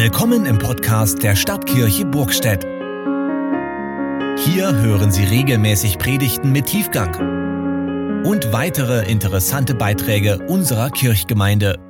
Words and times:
Willkommen 0.00 0.46
im 0.46 0.58
Podcast 0.58 1.24
der 1.24 1.34
Stadtkirche 1.34 2.04
Burgstedt. 2.04 2.62
Hier 2.62 4.72
hören 4.80 5.10
Sie 5.10 5.24
regelmäßig 5.24 5.98
Predigten 5.98 6.52
mit 6.52 6.66
Tiefgang 6.66 8.22
und 8.24 8.52
weitere 8.52 9.10
interessante 9.10 9.74
Beiträge 9.74 10.38
unserer 10.46 10.90
Kirchgemeinde. 10.90 11.80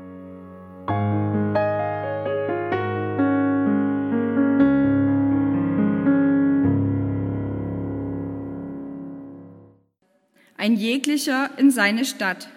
Ein 10.56 10.76
jeglicher 10.76 11.50
in 11.58 11.70
seine 11.70 12.06
Stadt. 12.06 12.48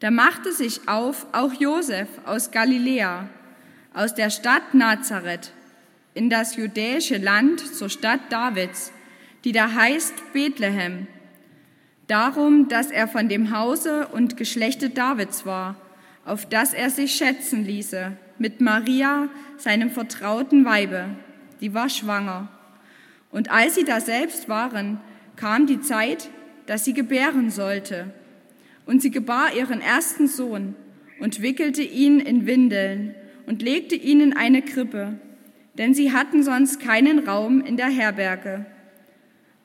Da 0.00 0.10
machte 0.10 0.52
sich 0.52 0.88
auf 0.88 1.24
auch 1.32 1.54
Josef 1.54 2.08
aus 2.26 2.50
Galiläa 2.50 3.30
aus 3.94 4.14
der 4.14 4.30
Stadt 4.30 4.74
Nazareth 4.74 5.52
in 6.14 6.30
das 6.30 6.56
judäische 6.56 7.18
Land 7.18 7.60
zur 7.60 7.88
Stadt 7.88 8.20
Davids, 8.30 8.92
die 9.44 9.52
da 9.52 9.72
heißt 9.72 10.32
Bethlehem, 10.32 11.06
darum, 12.06 12.68
dass 12.68 12.90
er 12.90 13.08
von 13.08 13.28
dem 13.28 13.56
Hause 13.56 14.08
und 14.08 14.36
Geschlechte 14.36 14.90
Davids 14.90 15.46
war, 15.46 15.76
auf 16.24 16.46
das 16.46 16.74
er 16.74 16.90
sich 16.90 17.14
schätzen 17.14 17.64
ließe, 17.64 18.12
mit 18.38 18.60
Maria, 18.60 19.28
seinem 19.56 19.90
vertrauten 19.90 20.64
Weibe, 20.64 21.08
die 21.60 21.74
war 21.74 21.88
schwanger. 21.88 22.48
Und 23.30 23.50
als 23.50 23.74
sie 23.76 23.84
da 23.84 24.00
selbst 24.00 24.48
waren, 24.48 25.00
kam 25.36 25.66
die 25.66 25.80
Zeit, 25.80 26.28
dass 26.66 26.84
sie 26.84 26.92
gebären 26.92 27.50
sollte. 27.50 28.12
Und 28.84 29.00
sie 29.00 29.10
gebar 29.10 29.54
ihren 29.54 29.80
ersten 29.80 30.26
Sohn 30.26 30.74
und 31.20 31.40
wickelte 31.40 31.82
ihn 31.82 32.20
in 32.20 32.46
Windeln 32.46 33.14
und 33.52 33.60
legte 33.60 33.94
ihn 33.94 34.22
in 34.22 34.32
eine 34.32 34.62
Krippe, 34.62 35.12
denn 35.76 35.92
sie 35.92 36.10
hatten 36.10 36.42
sonst 36.42 36.80
keinen 36.80 37.18
Raum 37.18 37.60
in 37.60 37.76
der 37.76 37.90
Herberge. 37.90 38.64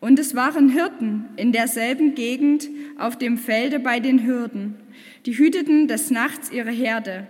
Und 0.02 0.20
es 0.20 0.36
waren 0.36 0.67
Hirten 0.67 1.23
in 1.38 1.53
derselben 1.53 2.14
Gegend 2.14 2.67
auf 2.97 3.17
dem 3.17 3.38
Felde 3.38 3.80
bei 3.80 4.02
den 4.02 4.28
Hürden, 4.28 4.75
die 5.25 5.38
hüteten 5.38 5.88
des 5.88 6.12
Nachts 6.12 6.52
ihre 6.52 6.70
Herde. 6.70 7.28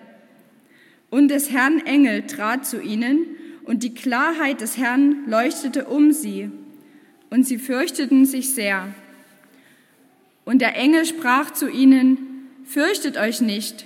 Und 1.11 1.27
des 1.27 1.51
Herrn 1.51 1.77
Engel 1.85 2.23
trat 2.23 2.65
zu 2.65 2.81
ihnen, 2.81 3.19
und 3.63 3.83
die 3.83 3.93
Klarheit 3.93 4.59
des 4.59 4.77
Herrn 4.77 5.27
leuchtete 5.27 5.85
um 5.85 6.11
sie, 6.11 6.49
und 7.29 7.45
sie 7.45 7.59
fürchteten 7.59 8.25
sich 8.25 8.55
sehr. 8.55 8.87
Und 10.43 10.63
der 10.63 10.75
Engel 10.75 11.05
sprach 11.05 11.51
zu 11.51 11.69
ihnen, 11.69 12.17
Fürchtet 12.65 13.15
euch 13.15 13.41
nicht, 13.41 13.85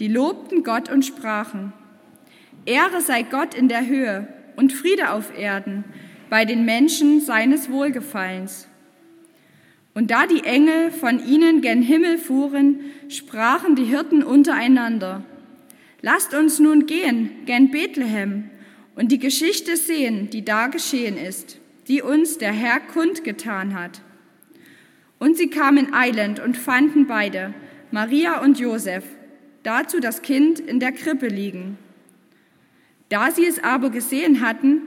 die 0.00 0.08
lobten 0.08 0.64
Gott 0.64 0.90
und 0.90 1.04
sprachen, 1.04 1.74
Ehre 2.64 3.02
sei 3.02 3.22
Gott 3.22 3.54
in 3.54 3.68
der 3.68 3.86
Höhe 3.86 4.26
und 4.56 4.72
Friede 4.72 5.12
auf 5.12 5.38
Erden 5.38 5.84
bei 6.30 6.44
den 6.46 6.64
Menschen 6.64 7.20
seines 7.20 7.70
Wohlgefallens. 7.70 8.66
Und 9.92 10.10
da 10.10 10.26
die 10.26 10.44
Engel 10.44 10.90
von 10.90 11.24
ihnen 11.24 11.60
gen 11.60 11.82
Himmel 11.82 12.16
fuhren, 12.16 12.80
sprachen 13.08 13.76
die 13.76 13.84
Hirten 13.84 14.22
untereinander, 14.22 15.22
Lasst 16.02 16.32
uns 16.32 16.58
nun 16.58 16.86
gehen 16.86 17.30
gen 17.44 17.70
Bethlehem 17.70 18.48
und 18.96 19.12
die 19.12 19.18
Geschichte 19.18 19.76
sehen, 19.76 20.30
die 20.30 20.46
da 20.46 20.68
geschehen 20.68 21.18
ist, 21.18 21.58
die 21.88 22.00
uns 22.00 22.38
der 22.38 22.52
Herr 22.52 22.80
kundgetan 22.80 23.78
hat. 23.78 24.00
Und 25.18 25.36
sie 25.36 25.50
kamen 25.50 25.92
eilend 25.92 26.40
und 26.40 26.56
fanden 26.56 27.06
beide, 27.06 27.52
Maria 27.90 28.40
und 28.40 28.58
Josef, 28.58 29.04
dazu 29.62 30.00
das 30.00 30.22
Kind 30.22 30.60
in 30.60 30.80
der 30.80 30.92
Krippe 30.92 31.28
liegen. 31.28 31.78
Da 33.08 33.30
sie 33.30 33.44
es 33.44 33.62
aber 33.62 33.90
gesehen 33.90 34.40
hatten, 34.40 34.82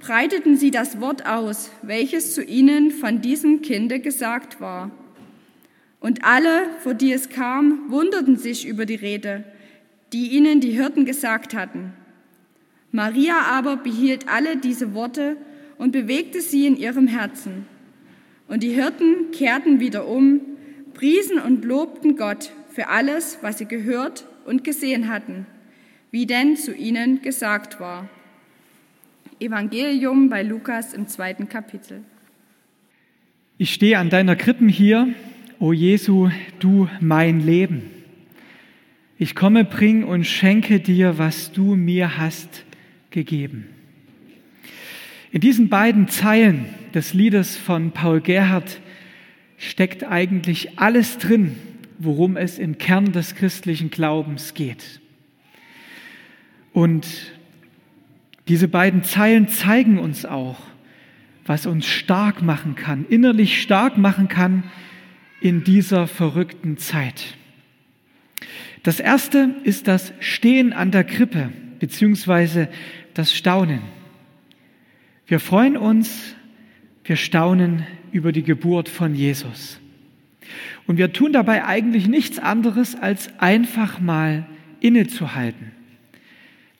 breiteten 0.00 0.56
sie 0.56 0.70
das 0.70 1.00
Wort 1.00 1.26
aus, 1.26 1.70
welches 1.82 2.34
zu 2.34 2.42
ihnen 2.42 2.90
von 2.90 3.20
diesem 3.20 3.62
Kinde 3.62 4.00
gesagt 4.00 4.60
war. 4.60 4.90
Und 6.00 6.24
alle, 6.24 6.68
vor 6.82 6.94
die 6.94 7.12
es 7.12 7.28
kam, 7.28 7.90
wunderten 7.90 8.36
sich 8.36 8.66
über 8.66 8.86
die 8.86 8.94
Rede, 8.94 9.44
die 10.12 10.28
ihnen 10.28 10.60
die 10.60 10.70
Hirten 10.70 11.04
gesagt 11.04 11.54
hatten. 11.54 11.92
Maria 12.92 13.40
aber 13.40 13.76
behielt 13.76 14.28
alle 14.28 14.56
diese 14.56 14.94
Worte 14.94 15.36
und 15.78 15.92
bewegte 15.92 16.40
sie 16.40 16.66
in 16.66 16.76
ihrem 16.76 17.06
Herzen. 17.08 17.66
Und 18.48 18.62
die 18.62 18.70
Hirten 18.70 19.32
kehrten 19.32 19.80
wieder 19.80 20.06
um, 20.06 20.40
priesen 20.94 21.38
und 21.38 21.64
lobten 21.64 22.16
Gott 22.16 22.52
für 22.76 22.86
alles, 22.86 23.38
was 23.42 23.58
sie 23.58 23.66
gehört 23.66 24.24
und 24.44 24.62
gesehen 24.62 25.08
hatten 25.08 25.46
wie 26.16 26.24
denn 26.24 26.56
zu 26.56 26.74
ihnen 26.74 27.20
gesagt 27.20 27.78
war. 27.78 28.08
Evangelium 29.38 30.30
bei 30.30 30.42
Lukas 30.42 30.94
im 30.94 31.08
zweiten 31.08 31.48
Kapitel. 31.48 32.00
Ich 33.58 33.74
stehe 33.74 33.98
an 33.98 34.08
deiner 34.08 34.34
Krippen 34.34 34.70
hier, 34.70 35.08
o 35.58 35.74
Jesu, 35.74 36.30
du 36.58 36.88
mein 37.00 37.40
Leben. 37.40 37.82
Ich 39.18 39.34
komme, 39.34 39.66
bring 39.66 40.04
und 40.04 40.24
schenke 40.26 40.80
dir, 40.80 41.18
was 41.18 41.52
du 41.52 41.74
mir 41.74 42.16
hast 42.16 42.64
gegeben. 43.10 43.66
In 45.32 45.42
diesen 45.42 45.68
beiden 45.68 46.08
Zeilen 46.08 46.64
des 46.94 47.12
Liedes 47.12 47.58
von 47.58 47.90
Paul 47.90 48.22
Gerhardt 48.22 48.80
steckt 49.58 50.02
eigentlich 50.02 50.78
alles 50.78 51.18
drin, 51.18 51.56
worum 51.98 52.36
es 52.36 52.58
im 52.58 52.78
Kern 52.78 53.12
des 53.12 53.34
christlichen 53.34 53.90
Glaubens 53.90 54.54
geht. 54.54 55.00
Und 56.72 57.06
diese 58.48 58.68
beiden 58.68 59.02
Zeilen 59.02 59.48
zeigen 59.48 59.98
uns 59.98 60.24
auch, 60.24 60.58
was 61.46 61.66
uns 61.66 61.86
stark 61.86 62.42
machen 62.42 62.74
kann, 62.74 63.06
innerlich 63.08 63.62
stark 63.62 63.98
machen 63.98 64.28
kann 64.28 64.64
in 65.40 65.64
dieser 65.64 66.06
verrückten 66.06 66.76
Zeit. 66.76 67.36
Das 68.82 69.00
erste 69.00 69.54
ist 69.64 69.88
das 69.88 70.12
Stehen 70.20 70.72
an 70.72 70.90
der 70.90 71.04
Krippe 71.04 71.50
beziehungsweise 71.78 72.68
das 73.14 73.34
Staunen. 73.34 73.80
Wir 75.26 75.40
freuen 75.40 75.76
uns, 75.76 76.34
wir 77.04 77.16
staunen 77.16 77.86
über 78.12 78.32
die 78.32 78.42
Geburt 78.42 78.88
von 78.88 79.14
Jesus. 79.14 79.80
Und 80.86 80.98
wir 80.98 81.12
tun 81.12 81.32
dabei 81.32 81.64
eigentlich 81.64 82.06
nichts 82.06 82.38
anderes, 82.38 82.94
als 82.94 83.30
einfach 83.38 84.00
mal 84.00 84.46
innezuhalten 84.80 85.72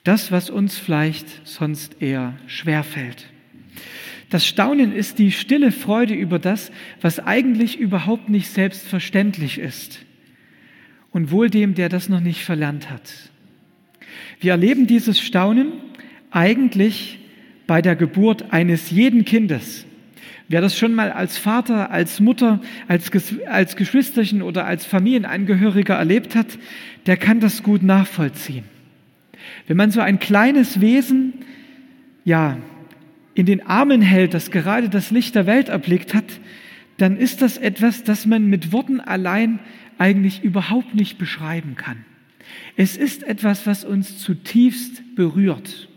das, 0.06 0.30
was 0.30 0.50
uns 0.50 0.78
vielleicht 0.78 1.26
sonst 1.44 2.00
eher 2.00 2.34
schwer 2.46 2.84
fällt. 2.84 3.26
Das 4.30 4.46
Staunen 4.46 4.92
ist 4.92 5.18
die 5.18 5.32
stille 5.32 5.72
Freude 5.72 6.14
über 6.14 6.38
das, 6.38 6.70
was 7.00 7.18
eigentlich 7.18 7.78
überhaupt 7.78 8.28
nicht 8.28 8.48
selbstverständlich 8.48 9.58
ist. 9.58 10.00
Und 11.10 11.32
wohl 11.32 11.50
dem, 11.50 11.74
der 11.74 11.88
das 11.88 12.08
noch 12.08 12.20
nicht 12.20 12.44
verlernt 12.44 12.88
hat. 12.88 13.30
Wir 14.38 14.52
erleben 14.52 14.86
dieses 14.86 15.20
Staunen 15.20 15.72
eigentlich 16.30 17.18
bei 17.66 17.82
der 17.82 17.96
Geburt 17.96 18.52
eines 18.52 18.90
jeden 18.90 19.24
Kindes. 19.24 19.86
Wer 20.48 20.60
das 20.60 20.78
schon 20.78 20.94
mal 20.94 21.10
als 21.10 21.38
Vater, 21.38 21.90
als 21.90 22.20
Mutter, 22.20 22.60
als, 22.86 23.10
als 23.46 23.74
Geschwisterchen 23.74 24.42
oder 24.42 24.64
als 24.64 24.86
Familienangehöriger 24.86 25.94
erlebt 25.94 26.36
hat, 26.36 26.58
der 27.06 27.16
kann 27.16 27.40
das 27.40 27.62
gut 27.62 27.82
nachvollziehen. 27.82 28.64
Wenn 29.66 29.76
man 29.76 29.90
so 29.90 30.00
ein 30.00 30.20
kleines 30.20 30.80
Wesen, 30.80 31.32
ja, 32.24 32.58
in 33.34 33.46
den 33.46 33.66
Armen 33.66 34.00
hält, 34.00 34.34
das 34.34 34.50
gerade 34.50 34.88
das 34.88 35.10
Licht 35.10 35.34
der 35.34 35.46
Welt 35.46 35.68
erblickt 35.68 36.14
hat, 36.14 36.24
dann 36.96 37.16
ist 37.16 37.42
das 37.42 37.58
etwas, 37.58 38.04
das 38.04 38.24
man 38.24 38.46
mit 38.46 38.72
Worten 38.72 39.00
allein 39.00 39.58
eigentlich 39.98 40.42
überhaupt 40.42 40.94
nicht 40.94 41.18
beschreiben 41.18 41.74
kann. 41.74 42.04
Es 42.76 42.96
ist 42.96 43.24
etwas, 43.24 43.66
was 43.66 43.84
uns 43.84 44.18
zutiefst 44.18 45.16
berührt. 45.16 45.88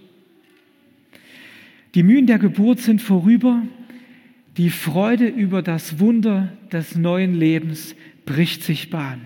Die 1.96 2.04
Mühen 2.04 2.28
der 2.28 2.40
Geburt 2.40 2.80
sind 2.80 3.02
vorüber, 3.02 3.64
die 4.60 4.70
Freude 4.72 5.26
über 5.26 5.62
das 5.62 6.00
Wunder 6.00 6.52
des 6.70 6.96
neuen 6.96 7.34
Lebens 7.34 7.96
bricht 8.26 8.62
sich 8.62 8.90
Bahn. 8.90 9.22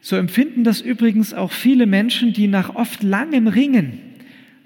So 0.00 0.16
empfinden 0.16 0.64
das 0.64 0.80
übrigens 0.80 1.32
auch 1.32 1.52
viele 1.52 1.86
Menschen, 1.86 2.32
die 2.32 2.48
nach 2.48 2.74
oft 2.74 3.04
langem 3.04 3.46
Ringen 3.46 4.00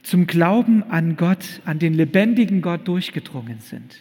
zum 0.02 0.26
Glauben 0.26 0.82
an 0.84 1.18
Gott, 1.18 1.60
an 1.66 1.80
den 1.80 1.92
lebendigen 1.92 2.62
Gott 2.62 2.88
durchgedrungen 2.88 3.60
sind. 3.60 3.98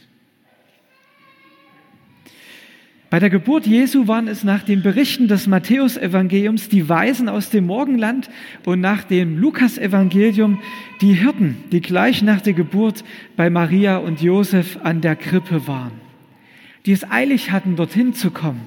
Bei 3.12 3.20
der 3.20 3.30
Geburt 3.30 3.68
Jesu 3.68 4.08
waren 4.08 4.30
es 4.30 4.46
nach 4.46 4.64
den 4.64 4.84
Berichten 4.84 5.28
des 5.28 5.46
Matthäusevangeliums 5.46 6.70
die 6.70 6.88
Weisen 6.88 7.28
aus 7.28 7.50
dem 7.50 7.66
Morgenland 7.66 8.30
und 8.66 8.80
nach 8.80 9.04
dem 9.04 9.38
Lukasevangelium 9.38 10.62
die 11.02 11.16
Hirten, 11.16 11.58
die 11.74 11.82
gleich 11.82 12.22
nach 12.22 12.40
der 12.40 12.54
Geburt 12.54 13.04
bei 13.36 13.50
Maria 13.50 13.98
und 13.98 14.22
Josef 14.22 14.80
an 14.82 15.02
der 15.02 15.18
Krippe 15.18 15.68
waren, 15.68 15.92
die 16.86 16.94
es 16.94 17.04
eilig 17.12 17.52
hatten, 17.52 17.76
dorthin 17.76 18.14
zu 18.14 18.32
kommen, 18.32 18.62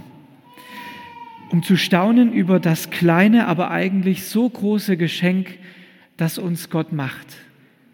um 1.49 1.63
zu 1.63 1.79
staunen 1.79 2.31
über 2.31 2.61
das 2.61 2.91
kleine, 2.91 3.47
aber 3.47 3.71
eigentlich 3.71 4.25
so 4.25 4.47
große 4.47 4.99
Geschenk, 4.99 5.57
das 6.19 6.37
uns 6.37 6.69
Gott 6.69 6.93
macht, 6.93 7.29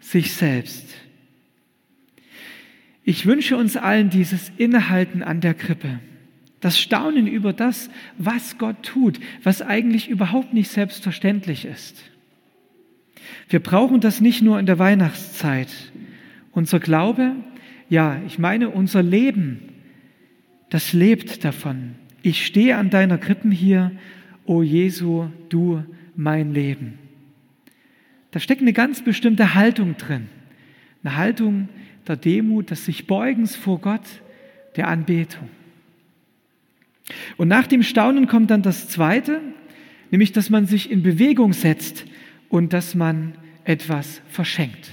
sich 0.01 0.33
selbst. 0.33 0.85
Ich 3.05 3.25
wünsche 3.25 3.55
uns 3.55 3.77
allen 3.77 4.09
dieses 4.09 4.51
Innehalten 4.57 5.23
an 5.23 5.39
der 5.39 5.53
Krippe 5.53 6.01
das 6.61 6.79
Staunen 6.79 7.27
über 7.27 7.53
das, 7.53 7.89
was 8.17 8.57
Gott 8.57 8.83
tut, 8.83 9.19
was 9.43 9.61
eigentlich 9.61 10.09
überhaupt 10.09 10.53
nicht 10.53 10.69
selbstverständlich 10.69 11.65
ist. 11.65 12.03
Wir 13.49 13.59
brauchen 13.59 13.99
das 13.99 14.21
nicht 14.21 14.41
nur 14.41 14.59
in 14.59 14.65
der 14.65 14.79
Weihnachtszeit. 14.79 15.69
Unser 16.51 16.79
Glaube, 16.79 17.35
ja, 17.89 18.21
ich 18.25 18.39
meine 18.39 18.69
unser 18.69 19.03
Leben, 19.03 19.59
das 20.69 20.93
lebt 20.93 21.43
davon. 21.43 21.95
Ich 22.21 22.45
stehe 22.45 22.77
an 22.77 22.89
deiner 22.89 23.17
Krippen 23.17 23.51
hier, 23.51 23.91
o 24.45 24.61
Jesu, 24.61 25.27
du 25.49 25.83
mein 26.15 26.53
Leben. 26.53 26.99
Da 28.31 28.39
steckt 28.39 28.61
eine 28.61 28.73
ganz 28.73 29.03
bestimmte 29.03 29.55
Haltung 29.55 29.97
drin. 29.97 30.29
Eine 31.03 31.17
Haltung 31.17 31.69
der 32.07 32.15
Demut, 32.15 32.71
des 32.71 32.85
sich 32.85 33.07
Beugens 33.07 33.55
vor 33.55 33.79
Gott, 33.79 34.05
der 34.75 34.87
Anbetung. 34.87 35.49
Und 37.37 37.47
nach 37.47 37.67
dem 37.67 37.83
Staunen 37.83 38.27
kommt 38.27 38.51
dann 38.51 38.61
das 38.61 38.87
Zweite, 38.87 39.41
nämlich 40.11 40.31
dass 40.31 40.49
man 40.49 40.65
sich 40.65 40.91
in 40.91 41.03
Bewegung 41.03 41.53
setzt 41.53 42.05
und 42.49 42.73
dass 42.73 42.95
man 42.95 43.33
etwas 43.63 44.21
verschenkt. 44.27 44.91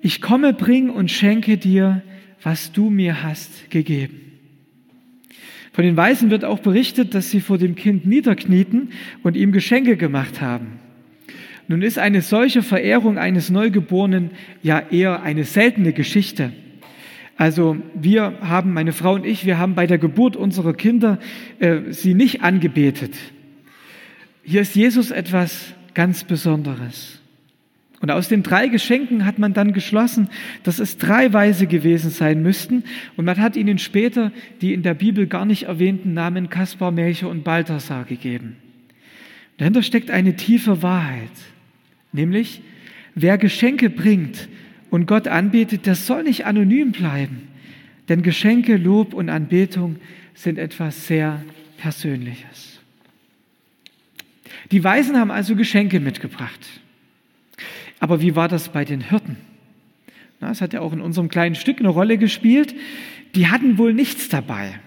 Ich 0.00 0.20
komme, 0.20 0.52
bring 0.52 0.90
und 0.90 1.10
schenke 1.10 1.58
dir, 1.58 2.02
was 2.42 2.72
du 2.72 2.90
mir 2.90 3.22
hast 3.22 3.70
gegeben. 3.70 4.20
Von 5.72 5.84
den 5.84 5.96
Weisen 5.96 6.30
wird 6.30 6.44
auch 6.44 6.60
berichtet, 6.60 7.14
dass 7.14 7.30
sie 7.30 7.40
vor 7.40 7.58
dem 7.58 7.74
Kind 7.74 8.06
niederknieten 8.06 8.90
und 9.22 9.36
ihm 9.36 9.52
Geschenke 9.52 9.96
gemacht 9.96 10.40
haben. 10.40 10.78
Nun 11.68 11.82
ist 11.82 11.98
eine 11.98 12.22
solche 12.22 12.62
Verehrung 12.62 13.18
eines 13.18 13.50
Neugeborenen 13.50 14.30
ja 14.62 14.78
eher 14.78 15.22
eine 15.22 15.44
seltene 15.44 15.92
Geschichte. 15.92 16.52
Also 17.36 17.76
wir 17.94 18.38
haben, 18.40 18.72
meine 18.72 18.92
Frau 18.92 19.14
und 19.14 19.26
ich, 19.26 19.44
wir 19.44 19.58
haben 19.58 19.74
bei 19.74 19.86
der 19.86 19.98
Geburt 19.98 20.36
unserer 20.36 20.72
Kinder 20.72 21.18
äh, 21.58 21.80
sie 21.90 22.14
nicht 22.14 22.42
angebetet. 22.42 23.14
Hier 24.42 24.62
ist 24.62 24.74
Jesus 24.74 25.10
etwas 25.10 25.74
ganz 25.92 26.24
Besonderes. 26.24 27.20
Und 28.00 28.10
aus 28.10 28.28
den 28.28 28.42
drei 28.42 28.68
Geschenken 28.68 29.24
hat 29.24 29.38
man 29.38 29.54
dann 29.54 29.72
geschlossen, 29.72 30.28
dass 30.62 30.78
es 30.78 30.98
drei 30.98 31.32
Weise 31.32 31.66
gewesen 31.66 32.10
sein 32.10 32.42
müssten. 32.42 32.84
Und 33.16 33.24
man 33.24 33.38
hat 33.38 33.56
ihnen 33.56 33.78
später 33.78 34.32
die 34.60 34.74
in 34.74 34.82
der 34.82 34.94
Bibel 34.94 35.26
gar 35.26 35.44
nicht 35.46 35.64
erwähnten 35.64 36.14
Namen 36.14 36.50
Kaspar, 36.50 36.90
Melchior 36.90 37.30
und 37.30 37.42
Balthasar 37.42 38.04
gegeben. 38.04 38.56
Dahinter 39.58 39.82
steckt 39.82 40.10
eine 40.10 40.36
tiefe 40.36 40.82
Wahrheit, 40.82 41.30
nämlich 42.12 42.60
wer 43.14 43.38
Geschenke 43.38 43.88
bringt, 43.88 44.48
und 44.90 45.06
Gott 45.06 45.28
anbetet, 45.28 45.86
das 45.86 46.06
soll 46.06 46.22
nicht 46.22 46.46
anonym 46.46 46.92
bleiben. 46.92 47.48
Denn 48.08 48.22
Geschenke, 48.22 48.76
Lob 48.76 49.14
und 49.14 49.28
Anbetung 49.28 49.96
sind 50.34 50.58
etwas 50.58 51.06
sehr 51.06 51.42
Persönliches. 51.78 52.80
Die 54.70 54.82
Weisen 54.82 55.18
haben 55.18 55.30
also 55.30 55.54
Geschenke 55.56 56.00
mitgebracht. 56.00 56.80
Aber 58.00 58.20
wie 58.20 58.36
war 58.36 58.48
das 58.48 58.68
bei 58.68 58.84
den 58.84 59.00
Hirten? 59.00 59.36
das 60.40 60.60
hat 60.60 60.74
ja 60.74 60.80
auch 60.80 60.92
in 60.92 61.00
unserem 61.00 61.28
kleinen 61.28 61.54
Stück 61.54 61.80
eine 61.80 61.88
Rolle 61.88 62.18
gespielt. 62.18 62.74
Die 63.34 63.48
hatten 63.48 63.78
wohl 63.78 63.92
nichts 63.92 64.28
dabei. 64.28 64.78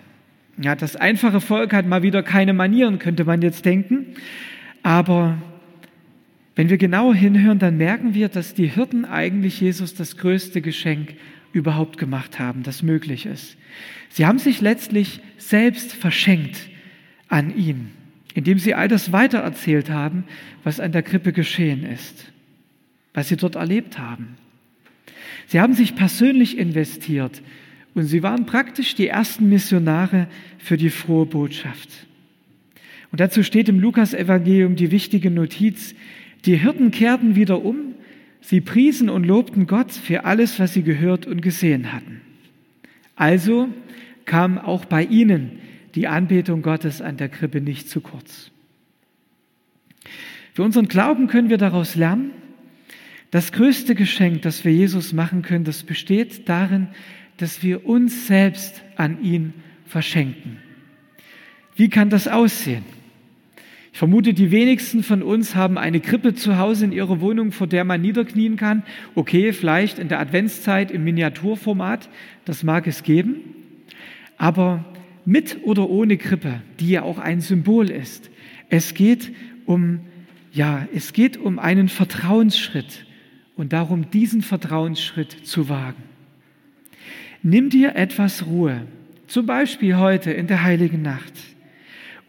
Ja, 0.62 0.76
das 0.76 0.96
einfache 0.96 1.42
Volk 1.42 1.74
hat 1.74 1.86
mal 1.86 2.04
wieder 2.04 2.24
keine 2.24 2.54
Manieren, 2.54 3.00
könnte 3.00 3.26
man 3.26 3.42
jetzt 3.42 3.66
denken. 3.66 4.16
Aber 4.84 5.38
wenn 6.60 6.70
wir 6.70 6.78
genau 6.78 7.14
hinhören, 7.14 7.58
dann 7.58 7.78
merken 7.78 8.14
wir, 8.14 8.28
dass 8.28 8.54
die 8.54 8.68
Hirten 8.68 9.06
eigentlich 9.06 9.62
Jesus 9.62 9.96
das 9.96 10.18
größte 10.18 10.60
Geschenk 10.60 11.14
überhaupt 11.54 11.98
gemacht 11.98 12.38
haben, 12.38 12.64
das 12.64 12.84
möglich 12.84 13.26
ist. 13.28 13.56
Sie 14.10 14.26
haben 14.26 14.40
sich 14.40 14.60
letztlich 14.60 15.22
selbst 15.38 15.94
verschenkt 15.94 16.70
an 17.30 17.56
ihn, 17.56 17.92
indem 18.34 18.60
sie 18.60 18.74
all 18.74 18.90
das 18.90 19.14
weitererzählt 19.14 19.90
haben, 19.90 20.26
was 20.66 20.82
an 20.82 20.92
der 20.92 21.02
Krippe 21.02 21.32
geschehen 21.32 21.86
ist, 21.86 22.30
was 23.14 23.30
sie 23.30 23.38
dort 23.38 23.56
erlebt 23.56 23.98
haben. 23.98 24.36
Sie 25.48 25.62
haben 25.62 25.76
sich 25.76 25.96
persönlich 25.96 26.58
investiert 26.58 27.42
und 27.94 28.04
sie 28.04 28.22
waren 28.22 28.46
praktisch 28.46 28.96
die 28.96 29.08
ersten 29.08 29.48
Missionare 29.48 30.28
für 30.58 30.76
die 30.76 30.90
frohe 30.90 31.26
Botschaft. 31.26 31.90
Und 33.14 33.22
dazu 33.22 33.44
steht 33.44 33.70
im 33.70 33.80
Lukas-Evangelium 33.80 34.76
die 34.76 34.92
wichtige 34.92 35.32
Notiz, 35.32 35.96
die 36.46 36.58
Hirten 36.58 36.92
kehrten 36.92 37.36
wieder 37.36 37.64
um, 37.64 37.96
sie 38.42 38.62
priesen 38.62 39.10
und 39.10 39.26
lobten 39.26 39.68
Gott 39.68 39.92
für 39.92 40.26
alles, 40.26 40.60
was 40.60 40.74
sie 40.74 40.84
gehört 40.84 41.26
und 41.26 41.42
gesehen 41.42 41.92
hatten. 41.92 42.22
Also 43.16 43.70
kam 44.26 44.58
auch 44.58 44.86
bei 44.86 45.04
ihnen 45.04 45.60
die 45.96 46.08
Anbetung 46.08 46.62
Gottes 46.62 47.02
an 47.02 47.18
der 47.18 47.30
Krippe 47.30 47.62
nicht 47.62 47.90
zu 47.90 48.00
kurz. 48.00 48.52
Für 50.54 50.64
unseren 50.64 50.88
Glauben 50.88 51.28
können 51.28 51.50
wir 51.50 51.58
daraus 51.58 51.96
lernen, 51.96 52.32
das 53.32 53.52
größte 53.52 53.96
Geschenk, 53.96 54.42
das 54.42 54.66
wir 54.66 54.74
Jesus 54.74 55.14
machen 55.14 55.42
können, 55.42 55.64
das 55.64 55.84
besteht 55.84 56.50
darin, 56.50 56.88
dass 57.38 57.64
wir 57.64 57.86
uns 57.86 58.28
selbst 58.28 58.84
an 58.96 59.22
ihn 59.24 59.54
verschenken. 59.86 60.58
Wie 61.76 61.90
kann 61.90 62.10
das 62.10 62.28
aussehen? 62.28 62.84
Ich 63.92 63.98
vermute, 63.98 64.34
die 64.34 64.52
wenigsten 64.52 65.04
von 65.04 65.24
uns 65.24 65.56
haben 65.56 65.78
eine 65.78 66.00
Krippe 66.00 66.36
zu 66.36 66.58
Hause 66.58 66.86
in 66.86 66.92
ihrer 66.92 67.22
Wohnung, 67.22 67.52
vor 67.52 67.68
der 67.68 67.84
man 67.84 68.02
niederknien 68.02 68.56
kann. 68.56 68.84
Okay, 69.16 69.52
vielleicht 69.52 70.00
in 70.00 70.10
der 70.10 70.20
Adventszeit 70.20 70.92
im 70.92 71.04
Miniaturformat, 71.04 72.10
das 72.46 72.64
mag 72.64 72.88
es 72.88 73.04
geben. 73.04 73.38
Aber 74.38 74.86
mit 75.26 75.60
oder 75.64 75.90
ohne 75.90 76.18
Krippe, 76.18 76.62
die 76.80 76.92
ja 76.92 77.04
auch 77.04 77.18
ein 77.18 77.42
Symbol 77.42 77.90
ist. 77.90 78.30
Es 78.70 78.94
geht 78.94 79.32
um, 79.66 80.02
ja, 80.52 80.88
es 80.94 81.14
geht 81.14 81.38
um 81.38 81.60
einen 81.60 81.90
Vertrauensschritt 81.90 83.06
und 83.56 83.74
darum, 83.74 84.10
diesen 84.12 84.42
Vertrauensschritt 84.42 85.32
zu 85.32 85.68
wagen. 85.68 86.04
Nimm 87.42 87.70
dir 87.70 87.96
etwas 87.96 88.46
Ruhe, 88.46 88.88
zum 89.28 89.46
Beispiel 89.46 89.98
heute 89.98 90.32
in 90.32 90.48
der 90.48 90.64
heiligen 90.64 91.02
Nacht 91.02 91.34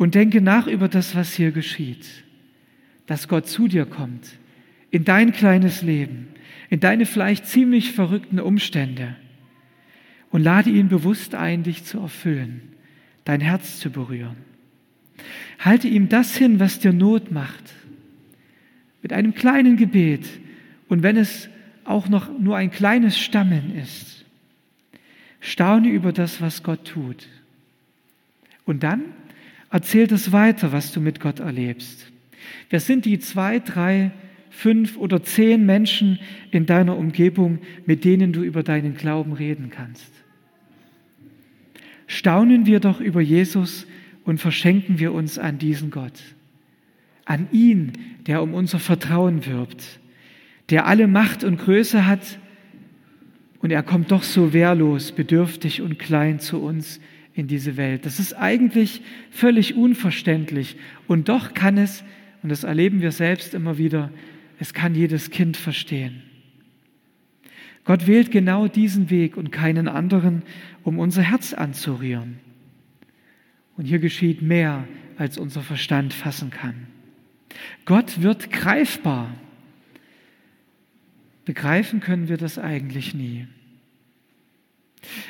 und 0.00 0.14
denke 0.14 0.40
nach 0.40 0.66
über 0.66 0.88
das, 0.88 1.14
was 1.14 1.34
hier 1.34 1.50
geschieht. 1.50 2.06
Dass 3.04 3.28
Gott 3.28 3.46
zu 3.46 3.68
dir 3.68 3.84
kommt, 3.84 4.38
in 4.90 5.04
dein 5.04 5.30
kleines 5.30 5.82
Leben, 5.82 6.28
in 6.70 6.80
deine 6.80 7.04
vielleicht 7.04 7.44
ziemlich 7.44 7.92
verrückten 7.92 8.40
Umstände 8.40 9.14
und 10.30 10.42
lade 10.42 10.70
ihn 10.70 10.88
bewusst 10.88 11.34
ein, 11.34 11.64
dich 11.64 11.84
zu 11.84 12.00
erfüllen, 12.00 12.62
dein 13.24 13.42
Herz 13.42 13.78
zu 13.78 13.90
berühren. 13.90 14.38
Halte 15.58 15.86
ihm 15.86 16.08
das 16.08 16.34
hin, 16.34 16.60
was 16.60 16.78
dir 16.78 16.94
Not 16.94 17.30
macht, 17.30 17.74
mit 19.02 19.12
einem 19.12 19.34
kleinen 19.34 19.76
Gebet 19.76 20.26
und 20.88 21.02
wenn 21.02 21.18
es 21.18 21.50
auch 21.84 22.08
noch 22.08 22.38
nur 22.38 22.56
ein 22.56 22.70
kleines 22.70 23.18
Stammeln 23.18 23.76
ist. 23.76 24.24
Staune 25.40 25.90
über 25.90 26.14
das, 26.14 26.40
was 26.40 26.62
Gott 26.62 26.86
tut. 26.86 27.28
Und 28.64 28.82
dann 28.82 29.02
Erzähl 29.70 30.06
das 30.06 30.32
weiter, 30.32 30.72
was 30.72 30.92
du 30.92 31.00
mit 31.00 31.20
Gott 31.20 31.38
erlebst. 31.38 32.10
Wer 32.70 32.80
sind 32.80 33.04
die 33.04 33.18
zwei, 33.18 33.60
drei, 33.60 34.10
fünf 34.50 34.96
oder 34.96 35.22
zehn 35.22 35.64
Menschen 35.64 36.18
in 36.50 36.66
deiner 36.66 36.96
Umgebung, 36.96 37.60
mit 37.86 38.04
denen 38.04 38.32
du 38.32 38.42
über 38.42 38.62
deinen 38.62 38.94
Glauben 38.94 39.32
reden 39.32 39.70
kannst? 39.70 40.12
Staunen 42.08 42.66
wir 42.66 42.80
doch 42.80 43.00
über 43.00 43.20
Jesus 43.20 43.86
und 44.24 44.38
verschenken 44.40 44.98
wir 44.98 45.12
uns 45.12 45.38
an 45.38 45.58
diesen 45.58 45.92
Gott, 45.92 46.20
an 47.24 47.46
ihn, 47.52 47.92
der 48.26 48.42
um 48.42 48.54
unser 48.54 48.80
Vertrauen 48.80 49.46
wirbt, 49.46 50.00
der 50.70 50.86
alle 50.86 51.06
Macht 51.06 51.44
und 51.44 51.58
Größe 51.58 52.06
hat 52.06 52.40
und 53.60 53.70
er 53.70 53.84
kommt 53.84 54.10
doch 54.10 54.24
so 54.24 54.52
wehrlos, 54.52 55.12
bedürftig 55.12 55.82
und 55.82 56.00
klein 56.00 56.40
zu 56.40 56.60
uns 56.60 57.00
in 57.34 57.46
diese 57.46 57.76
Welt. 57.76 58.06
Das 58.06 58.18
ist 58.18 58.34
eigentlich 58.34 59.02
völlig 59.30 59.74
unverständlich. 59.74 60.76
Und 61.06 61.28
doch 61.28 61.54
kann 61.54 61.78
es, 61.78 62.04
und 62.42 62.50
das 62.50 62.64
erleben 62.64 63.00
wir 63.00 63.12
selbst 63.12 63.54
immer 63.54 63.78
wieder, 63.78 64.10
es 64.58 64.74
kann 64.74 64.94
jedes 64.94 65.30
Kind 65.30 65.56
verstehen. 65.56 66.22
Gott 67.84 68.06
wählt 68.06 68.30
genau 68.30 68.68
diesen 68.68 69.10
Weg 69.10 69.36
und 69.36 69.50
keinen 69.50 69.88
anderen, 69.88 70.42
um 70.84 70.98
unser 70.98 71.22
Herz 71.22 71.54
anzurühren. 71.54 72.38
Und 73.76 73.86
hier 73.86 73.98
geschieht 73.98 74.42
mehr, 74.42 74.86
als 75.16 75.38
unser 75.38 75.62
Verstand 75.62 76.12
fassen 76.12 76.50
kann. 76.50 76.86
Gott 77.84 78.22
wird 78.22 78.50
greifbar. 78.50 79.34
Begreifen 81.44 82.00
können 82.00 82.28
wir 82.28 82.36
das 82.36 82.58
eigentlich 82.58 83.14
nie. 83.14 83.46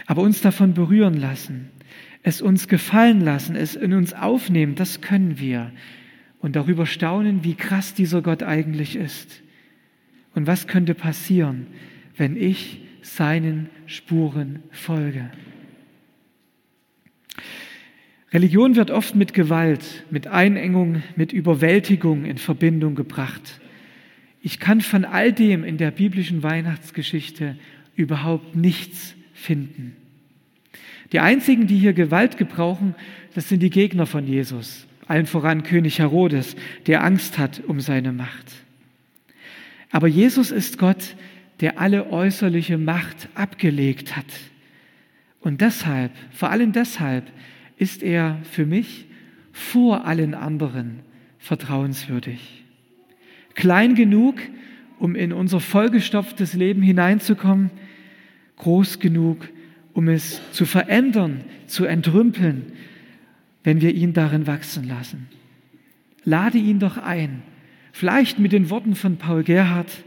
Aber 0.06 0.22
uns 0.22 0.40
davon 0.40 0.74
berühren 0.74 1.14
lassen, 1.14 1.70
es 2.22 2.42
uns 2.42 2.68
gefallen 2.68 3.20
lassen, 3.20 3.56
es 3.56 3.76
in 3.76 3.92
uns 3.92 4.12
aufnehmen, 4.12 4.74
das 4.74 5.00
können 5.00 5.38
wir. 5.38 5.72
Und 6.40 6.56
darüber 6.56 6.86
staunen, 6.86 7.44
wie 7.44 7.54
krass 7.54 7.94
dieser 7.94 8.22
Gott 8.22 8.42
eigentlich 8.42 8.96
ist. 8.96 9.42
Und 10.34 10.46
was 10.46 10.66
könnte 10.66 10.94
passieren, 10.94 11.66
wenn 12.16 12.36
ich 12.36 12.80
seinen 13.02 13.68
Spuren 13.86 14.62
folge. 14.70 15.30
Religion 18.32 18.76
wird 18.76 18.90
oft 18.90 19.16
mit 19.16 19.34
Gewalt, 19.34 20.04
mit 20.10 20.28
Einengung, 20.28 21.02
mit 21.16 21.32
Überwältigung 21.32 22.24
in 22.24 22.38
Verbindung 22.38 22.94
gebracht. 22.94 23.60
Ich 24.40 24.60
kann 24.60 24.80
von 24.80 25.04
all 25.04 25.32
dem 25.32 25.64
in 25.64 25.78
der 25.78 25.90
biblischen 25.90 26.42
Weihnachtsgeschichte 26.42 27.56
überhaupt 27.96 28.54
nichts 28.54 29.16
finden. 29.40 29.96
Die 31.12 31.20
einzigen, 31.20 31.66
die 31.66 31.76
hier 31.76 31.92
Gewalt 31.92 32.36
gebrauchen, 32.36 32.94
das 33.34 33.48
sind 33.48 33.62
die 33.62 33.70
Gegner 33.70 34.06
von 34.06 34.26
Jesus, 34.26 34.86
allen 35.08 35.26
voran 35.26 35.62
König 35.62 35.98
Herodes, 35.98 36.54
der 36.86 37.02
Angst 37.02 37.38
hat 37.38 37.62
um 37.66 37.80
seine 37.80 38.12
Macht. 38.12 38.52
Aber 39.90 40.06
Jesus 40.06 40.52
ist 40.52 40.78
Gott, 40.78 41.16
der 41.60 41.80
alle 41.80 42.10
äußerliche 42.10 42.78
Macht 42.78 43.28
abgelegt 43.34 44.16
hat. 44.16 44.26
Und 45.40 45.60
deshalb, 45.60 46.12
vor 46.30 46.50
allem 46.50 46.72
deshalb, 46.72 47.24
ist 47.76 48.02
er 48.02 48.38
für 48.44 48.66
mich 48.66 49.06
vor 49.52 50.04
allen 50.06 50.34
anderen 50.34 51.00
vertrauenswürdig. 51.38 52.64
Klein 53.54 53.94
genug, 53.94 54.36
um 54.98 55.16
in 55.16 55.32
unser 55.32 55.60
vollgestopftes 55.60 56.54
Leben 56.54 56.82
hineinzukommen, 56.82 57.70
groß 58.60 58.98
genug, 58.98 59.48
um 59.94 60.08
es 60.08 60.40
zu 60.52 60.66
verändern, 60.66 61.44
zu 61.66 61.86
entrümpeln, 61.86 62.72
wenn 63.64 63.80
wir 63.80 63.94
ihn 63.94 64.12
darin 64.12 64.46
wachsen 64.46 64.86
lassen. 64.86 65.28
Lade 66.24 66.58
ihn 66.58 66.78
doch 66.78 66.98
ein, 66.98 67.42
vielleicht 67.92 68.38
mit 68.38 68.52
den 68.52 68.70
Worten 68.70 68.94
von 68.94 69.16
Paul 69.16 69.42
Gerhardt, 69.42 70.04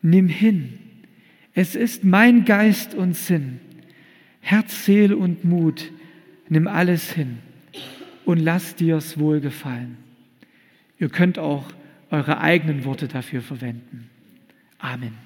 nimm 0.00 0.28
hin. 0.28 0.78
Es 1.54 1.74
ist 1.74 2.04
mein 2.04 2.44
Geist 2.44 2.94
und 2.94 3.16
Sinn, 3.16 3.60
Herz, 4.40 4.86
Seele 4.86 5.16
und 5.16 5.44
Mut, 5.44 5.90
nimm 6.48 6.68
alles 6.68 7.12
hin 7.12 7.38
und 8.24 8.38
lass 8.38 8.76
dir's 8.76 9.18
wohlgefallen. 9.18 9.96
Ihr 10.98 11.08
könnt 11.08 11.38
auch 11.38 11.64
eure 12.10 12.40
eigenen 12.40 12.84
Worte 12.84 13.08
dafür 13.08 13.42
verwenden. 13.42 14.08
Amen. 14.78 15.22